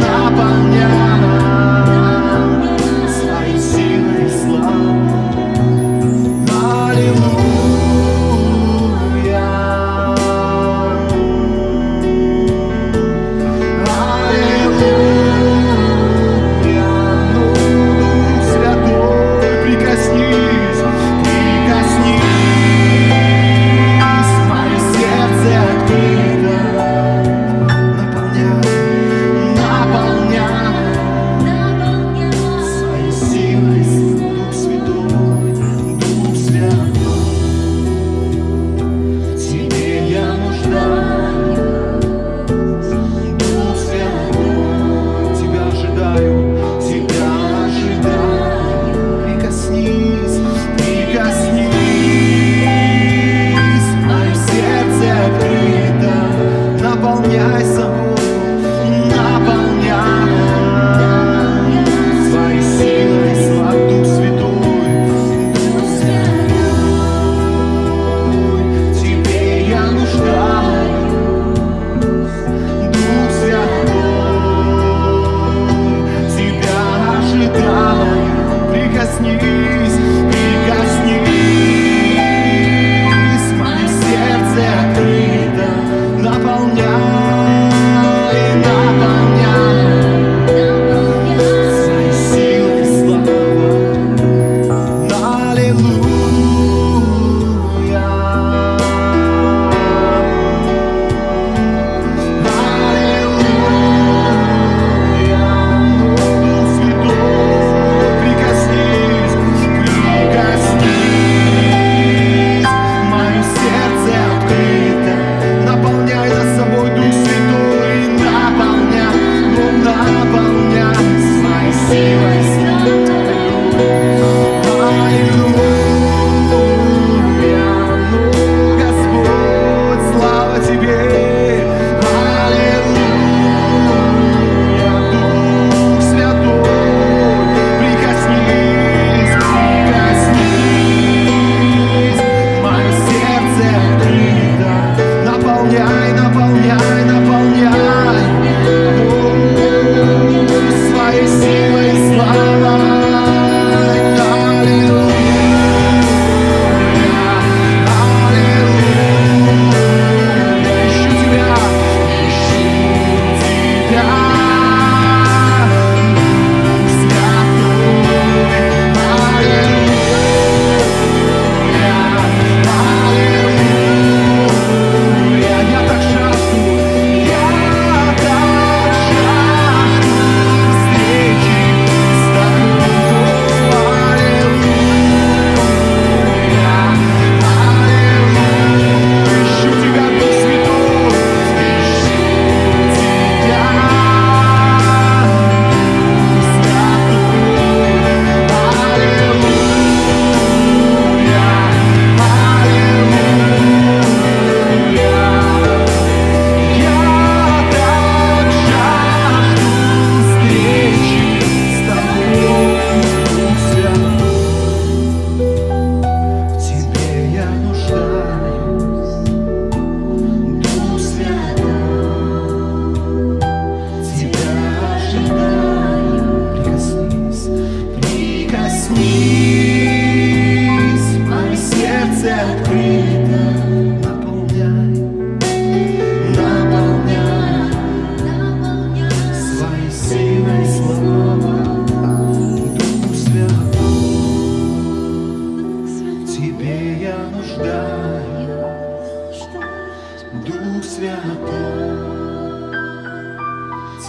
Nabanha. 0.00 1.01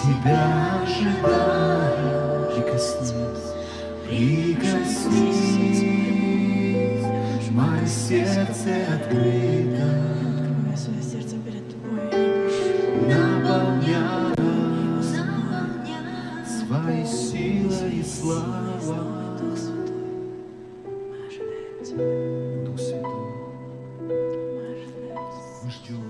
Тебя 0.03 0.81
ожидаю, 0.83 2.51
прикоснись, 2.51 3.53
прикоснись, 4.05 5.07
мое 7.51 7.85
сердце 7.87 8.71
открыто, 8.93 9.87
Открываю 10.27 10.77
свое 10.77 11.01
сердце 11.01 11.37
перед 11.37 11.63
тобой. 11.69 12.01
Наполняй 13.07 14.35
прошу. 14.35 15.23
своей 16.67 17.05
силой 17.05 17.91
и 17.93 18.03
славой. 18.03 18.73
Дух 22.65 22.77
Святой. 22.77 23.23
Мы 25.63 25.71
ждем. 25.71 26.02